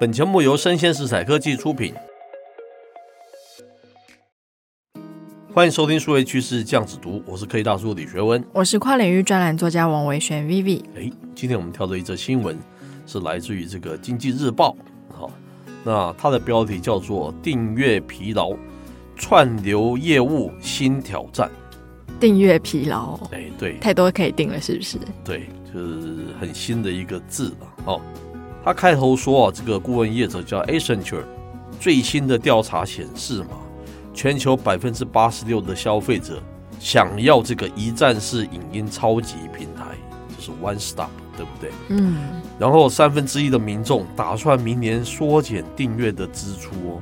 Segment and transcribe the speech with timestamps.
[0.00, 1.94] 本节目由生鲜食材科技出品，
[5.52, 10.82] 欢迎收听数位趋势酱子读，我是科技大叔李学文，我是跨领域专栏作家王维轩 Vivi。
[10.96, 12.58] 哎，今天我们挑的一则新闻
[13.06, 14.76] 是来自于这个经济日报，
[15.10, 15.30] 好，
[15.84, 18.52] 那它的标题叫做“订阅疲劳，
[19.14, 21.50] 串流业务新挑战”。
[22.18, 24.98] 订阅疲劳，哎，对，太多可以订了，是不是？
[25.24, 28.00] 对，就是很新的一个字了，哦。
[28.64, 31.24] 他开头说啊，这个顾问业者叫 Accenture，
[31.80, 33.58] 最新的调查显示嘛，
[34.14, 36.40] 全球百分之八十六的消费者
[36.78, 39.96] 想要这个一站式影音超级平台，
[40.36, 41.70] 就是 One Stop，对不对？
[41.88, 42.40] 嗯。
[42.58, 47.00] 然后三分之一的民众打算明年缩减订阅的支出哦，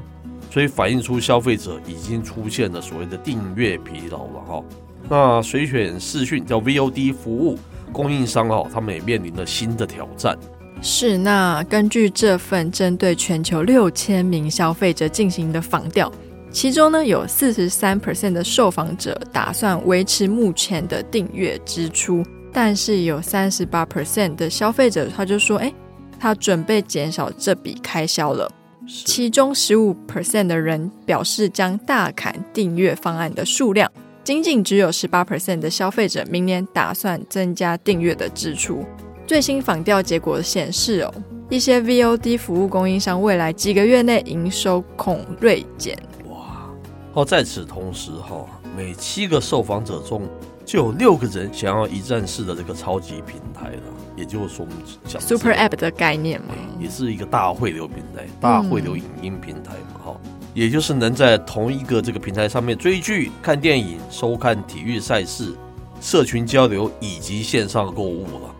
[0.50, 4.64] 所以反映出消费者已经出现了所谓的订阅疲劳了哈。
[5.08, 7.58] 那随选视讯叫 VOD 服务
[7.92, 10.38] 供应商哦，他们也面临了新的挑战。
[10.82, 16.10] 是，那根据这份针对全球六千名消费者进行的访调，
[16.50, 25.72] 其中呢有四十三 percent 的受访者打算维持目前的订阅支出，但是有三十八 percent 的消费者他就说，哎，
[26.18, 28.50] 他准备减少这笔开销了。
[28.86, 33.90] 其中十五 percent 的人表示将大砍订阅方案的数量，
[34.24, 38.84] 仅仅只有十八 percent 的消费者明年打算增加订阅的支出。
[39.30, 41.14] 最新访调结果显示，哦，
[41.48, 45.96] 一些 VOD 服务供应商未来几个月内营收恐锐减。
[46.30, 46.68] 哇！
[47.12, 48.44] 哦，在此同时，哈，
[48.76, 50.28] 每七个受访者中
[50.64, 53.82] 就有六个人想要一站式的这个超级平台了，
[54.16, 56.48] 也就是说，我们讲 Super App 的概念嘛，
[56.80, 65.54] 也是一个大汇流平台、大汇流影音平台嘛，哈、嗯，也就是能在同一个这个平台上面追剧、看电影、收看体育赛事、
[66.00, 68.56] 社群交流以及线上购物了。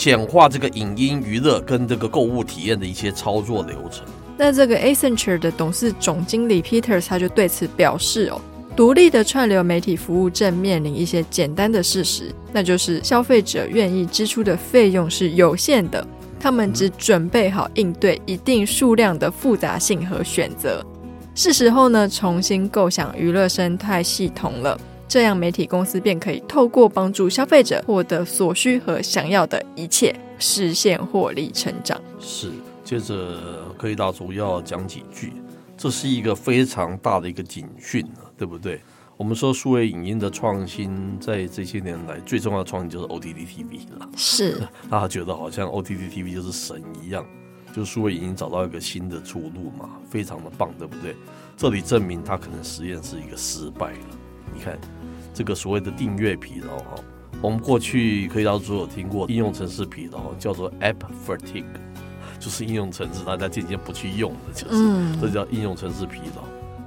[0.00, 4.02] 简化这个影音娱乐跟这个购物体验的一些操作流程。
[4.34, 8.40] 那这个 Accenture 的董事总经理 Peters 他就对此表示哦，
[8.74, 16.02] 独立的串流媒体服务正面临一些简单的事实，那就是消费者愿意支出的费用是有限的，
[16.40, 20.82] 他们只准备好应对一定数量的复杂性和选择，
[21.34, 24.80] 是时候呢重新构想娱乐生态系统了。
[25.10, 32.00] 这样，媒体公司便可以透过帮助消费者获得所需和想要的一切，实现获利成长。
[32.20, 32.52] 是，
[32.84, 35.32] 接着科技大叔要讲几句，
[35.76, 38.80] 这是一个非常大的一个警讯啊，对不对？
[39.16, 44.08] 我们说数位影音的创新，在这些年来最重要的创新就是 OTT TV 了。
[44.16, 47.26] 是， 大家觉得好像 OTT TV 就是神一样，
[47.74, 51.16] 就数位影音找到一个新的出路嘛，非常的棒，对不对？
[51.56, 53.98] 这里证明他可能实验是一个失败了。
[54.54, 54.78] 你看。
[55.32, 57.02] 这个所谓的订阅疲劳哈，
[57.40, 60.96] 我们过去可以到处有听过应用程式疲劳，叫做 App
[61.26, 61.64] Fatigue，
[62.38, 66.42] 就是应用程式大家渐渐不去用的，就是、嗯、这叫应用程式疲劳。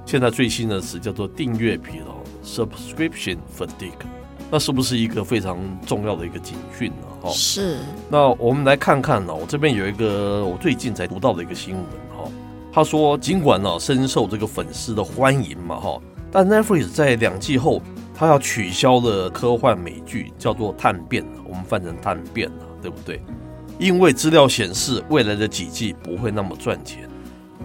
[0.06, 4.04] 现在最新的词叫做订阅疲劳 Subscription Fatigue，
[4.50, 7.06] 那是不是一个非常重要的一个警讯呢？
[7.22, 7.78] 哈，是。
[8.10, 11.84] 那我们来看看呢，我这边有一个我最近才读到的一个新闻
[12.14, 12.30] 哈，
[12.70, 15.98] 他说尽管呢深受这个粉丝的欢迎嘛哈，
[16.30, 17.80] 但 Netflix 在两季后。
[18.14, 23.20] 他要取消的科幻美剧叫做《探变》，我们翻成《探变》了，对不对？
[23.76, 27.08] 因为资料显示，未来的几季不会那么赚钱。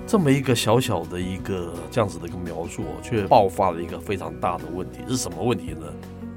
[0.08, 5.86] 这么一个小小的一个这样子的一个描述，却爆发了一个非常大的问题，是什么问题呢？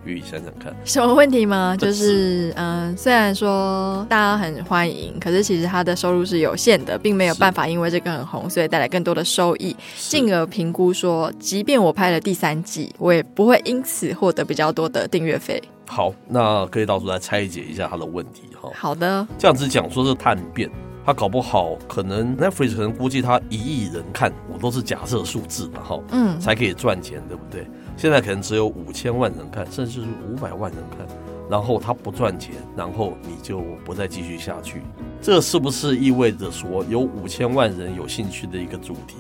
[0.05, 1.77] 予以想想看，什么问题吗？
[1.79, 15.63] 就是，嗯、呃，虽然说大家很欢迎，可是其实他的收入是有限的，并没有办法因为这个很红，所以带来更多的收益，进而评估说，即便我拍了第三季，我也不会因此获得比较多的订阅费。
[15.87, 18.71] 好，那可以到时候来拆解一下他的问题哈。
[18.75, 20.71] 好的，这样子讲说是探变，
[21.05, 27.67] 他搞不好可能 Netflix 可能估计他一亿人看，我都是假设数字嘛，哈，嗯，才可以赚钱，对不对？
[27.97, 31.07] 现在可能只有五千万人看，甚至是五百万人看，
[31.49, 34.83] 然后他不赚钱，然后你就不再继续下去。
[35.21, 39.17] 这是不是意味着说，有五千万人有兴趣的一个主题，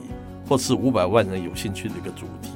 [0.48, 2.50] 或是五百万人有兴趣的一个主题，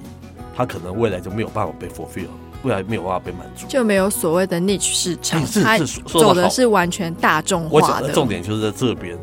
[0.56, 2.26] 它可能未来就没有办法被 fulfill，
[2.64, 7.74] 未来没有办法被满足，就没有所谓的 niche 市场，它走的是完全大众化的。
[7.76, 9.16] 我讲的重点就是在这边，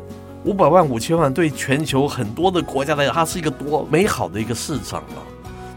[0.45, 5.19] 五百万、五千万对全球很多的国家来讲，它是一个多美好的一个市场啊。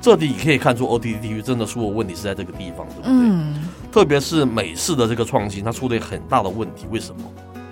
[0.06, 3.08] 这里可以看出，OTT 真的出了问题是在这个地方，对不对？
[3.08, 3.56] 嗯。
[3.90, 6.86] 特别是美式的这个创新，它出了很大的问题。
[6.92, 7.22] 为什么？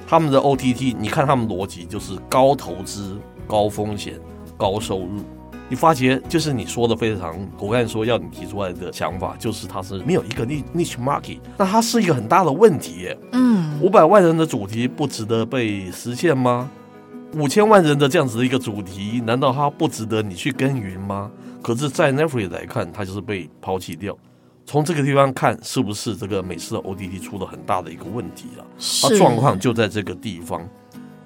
[0.04, 3.16] 他们的 OTT，你看他们逻辑就是高投资、
[3.46, 4.14] 高风险、
[4.56, 5.22] 高收入。
[5.68, 13.16] 你发觉就是你说的非常，我刚才说要你提出来的想法，就是它是没有一个 niche market，那它是一个很大的问题耶。
[13.30, 13.80] 嗯。
[13.80, 16.68] 五百万人的主题不值得被实现吗？
[17.34, 21.30] 五千万人的这样子的一个主题，难道它不值得你去耕耘吗？
[21.64, 24.14] 可是，在 Netflix 来看，它就是被抛弃掉。
[24.66, 28.60] 从这个地方看，是不是这个美式的 OTT 出了很大的一个问题啊？
[29.02, 30.68] 它状况就在这个地方。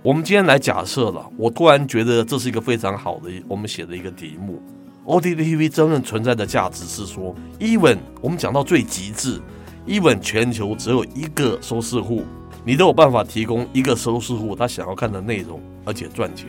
[0.01, 4.63] 我们今天来假设了，我突然觉得这是一个非常好的我们写的一个题目。
[5.07, 9.41] OTT TV 真正存在的价值是说，even 我们讲到最极致
[9.89, 12.23] ，even 全球只有一个收视户，
[12.65, 16.47] 你都有办法提供一个收视户他想要看的内容，而且赚钱，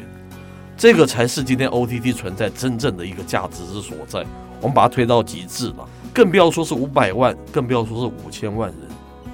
[0.80, 4.26] 这个才是今天 OTT 存在真正的一个价值之所在。
[4.62, 5.86] 我们把它推到极致了。
[6.14, 8.80] 更不要说是五百万，更不要说是五千万人，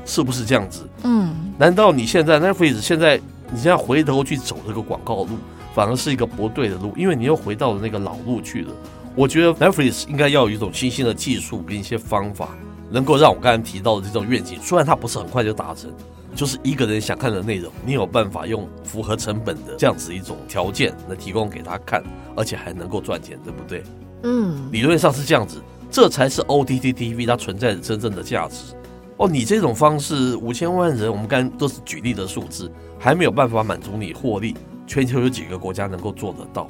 [0.05, 0.89] 是不是这样子？
[1.03, 3.17] 嗯，难道你现在 Netflix 现在
[3.51, 5.37] 你现在回头去走这个广告路，
[5.75, 6.91] 反而是一个不对的路？
[6.97, 8.71] 因为你又回到了那个老路去了。
[9.13, 12.49] 我觉得 Netflix 应该要有一种新兴的技术跟一些方法，
[12.89, 15.91] 能够让我刚才提到的这种愿景，虽然它不是很快就达成，
[16.35, 22.03] 就是一个人想看的内容，你有办法用符合成本的这样子一种条件来提供给他看，
[22.35, 23.83] 而且还能够赚钱，对不对？
[24.23, 25.61] 嗯，理论上是这样子。
[25.91, 28.75] 这才是 OTT TV 它存在的真正的价值
[29.15, 29.29] 哦！
[29.29, 34.55] 你这种方式五千万人，我们刚刚都是举例的数字，还没有办法满足你获利。
[34.85, 36.67] 全球有几个国家能够做得到？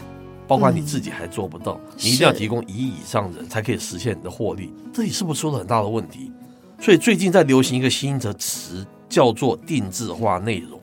[0.47, 1.79] 包括你自己还做不到。
[1.85, 6.31] 嗯、你一定要提供一亿以上人才可以实现你的获利，这里是不是出了很大的问题？
[6.79, 8.85] 所以最近在流行一个新的词，
[9.15, 10.77] 叫做定制化内容，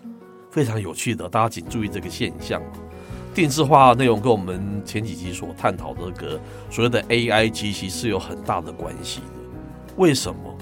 [0.51, 2.63] 非常有趣的，大家请注意这个现象。
[3.35, 6.41] 定制化内容跟我们前几集所探讨的这个
[6.71, 9.27] 所谓的 AI 机器是有很大的关系的。
[9.99, 10.57] 为什么？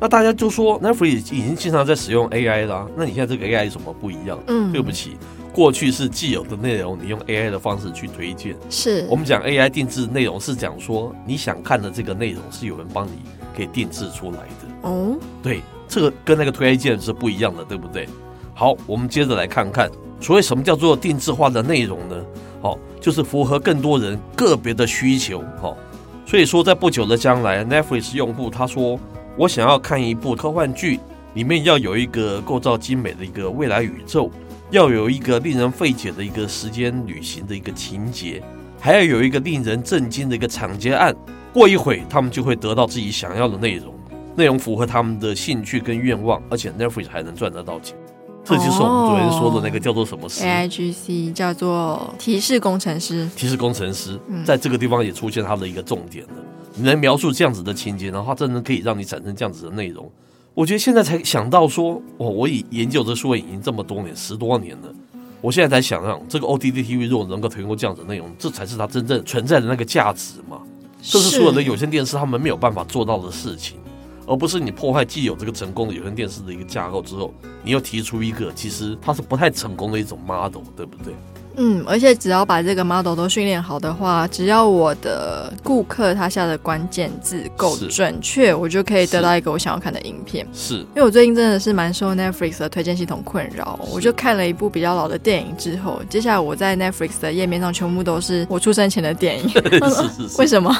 [0.00, 4.36] 那大家就说 Netflix 已经经常在使用 AI 啦，那你现在这个 AI 有什么不一样？
[4.48, 5.16] 嗯，对不起，
[5.52, 8.56] 过去是既有的内容，你用 AI 的方式去推荐。
[8.68, 13.12] 是我们讲 AI 定制内容，是讲说你想看的这个内容是有人帮你
[13.54, 14.88] 给定制出来的。
[14.88, 15.60] 哦，对，
[15.92, 18.08] 这个跟那个推荐是不一样的，对不对？
[18.54, 19.90] 好，我们接着来看看。
[20.22, 22.16] 所谓什么叫做定制化的内容呢？
[22.62, 25.44] 好，就是符合更多人个别的需求。
[25.60, 25.76] 好，
[26.24, 28.98] 所以说在不久的将来，Netflix 用户他说，
[29.36, 30.98] 我想要看一部科幻剧，
[31.34, 34.30] 里面要有一个构造精美的一个未来宇宙，
[34.70, 38.42] 要有一个令人费解的一个时间旅行的一个情节，
[38.80, 41.14] 还要有一个令人震惊的一个抢劫案。
[41.52, 43.92] 过一会，他们就会得到自己想要的内容，
[44.34, 47.96] 内容符合他们的兴趣跟愿望，而且 Netflix 还能赚得到钱。
[48.44, 53.28] 这就是我们昨天说的那个叫做什么师？AIGC 叫做提示工程师。
[53.36, 56.32] 提示工程师在这个地方也出现它的一个重点了。
[56.74, 60.10] 你能描述这样子的情节，然后它真的可以让你产生这样子的内容。
[60.54, 64.92] 我觉得现在才想到说，哦，我已研究这数位影音这么多年，十多年了，
[65.40, 70.58] 我现在才想让这个 O T D T V 如果能够提供这样子的内容，这才是它真正存在的那个价值嘛。
[71.00, 73.78] 这是所有的有线电视他们没有办法做到的事情。
[74.26, 77.32] 而不是你破坏既有这个成功的有线电视的一个架构之后，
[77.62, 81.14] 你又提出一个其实它是不太成功的一种 model，对不对？
[81.56, 90.46] 嗯，而且只要把这个 model 都训练好的话，只要我的顾客他下的关键字够准确，我就可以得到一个我想要看的影片。
[90.52, 99.48] 是，因为我最近真的是蛮受 Netflix 的推荐系统困扰，我就看了一部比较老的电影之后，接下来我在 Netflix 的页面上全部都是我出生前的电影。
[99.92, 100.40] 是是是。
[100.40, 100.74] 为什么？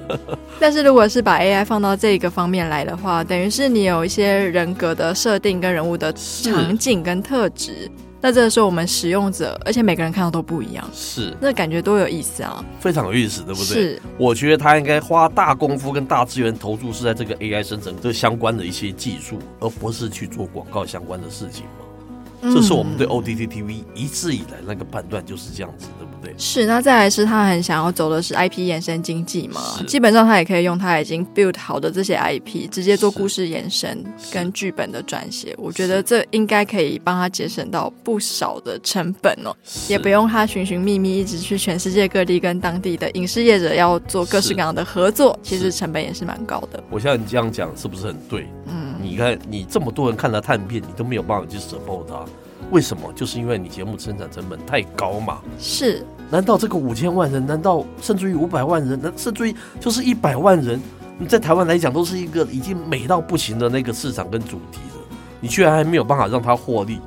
[0.60, 7.90] 但是如果是把 AI 放到这个方面来的话，等于是你有一些人格的设定跟人物的场景跟特质。
[8.20, 13.66] 那这个时候我们使用者，而且每个人看到都不一样，是那感觉多有意思啊，非常有意思，对不对？
[13.66, 22.52] 是，我觉得他应该花大功夫跟大资源投注是在这个 AI 生成这相关的一些技术，而不是去做广告相关的事情嘛。
[22.54, 29.60] 这是我们对 OTT TV 一直以来那个判断就是这样子，对是，那再来是他很想要走的是 IP 延伸经济嘛？
[29.86, 39.54] 基本上他也可以用他已经 build 好的这些 IP 直接做故事延伸跟剧本的撰写，我觉得这应该可以帮他节省到不少的成本哦，
[39.88, 46.82] 也不用他寻寻觅觅一直去全世界各地跟当地的影视业者要做各式各样的合作，其实成本也是蛮高的。
[46.90, 48.46] 我像你这样讲是不是很对？
[48.66, 48.94] 嗯。
[49.00, 52.24] 你看，你这么多人看他探片，你都没有办法去 support 它，
[52.70, 53.12] 为什么？
[53.14, 55.38] 就是因为你节目生产成本太高嘛。
[55.58, 56.04] 是？
[56.30, 60.80] 难道这个五千万人，难道甚至于五百万人，那甚至于就是一百万人，
[61.18, 67.00] 你在台湾来讲都是一个已经美到不行的那个市场跟主题了，你居然还没有办法让它获利，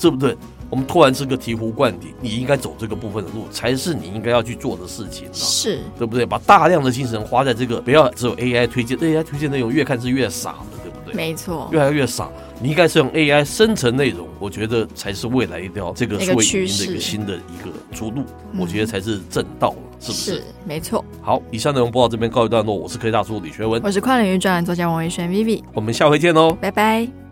[0.00, 0.36] 对不对？
[0.70, 6.24] 我们突然是个醍醐灌顶，你应该走这个部分的路，才是你应该要去做的事情，是对不对？
[6.24, 10.71] 把大量的精神花在这个，不要只有 AI 推荐，AI 推荐内容越看是越傻的，
[11.12, 12.28] 没错，越来越傻。
[12.60, 18.24] 你应该是用 AI 生成内容，我觉得才是未来一条这个数位影音的一个新的一个出路，
[18.58, 20.34] 我觉得才是正道，是不是？
[20.36, 21.04] 是，没错。
[21.20, 27.31] 好，以上内容播到这边告一段落，我是科技大叔李学文，我是跨领域专栏作家王维轩 Vivi，我们下回见喽，拜拜。